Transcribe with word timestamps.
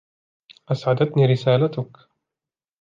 أسعدتني 0.71 1.25
رسالتك. 1.25 1.89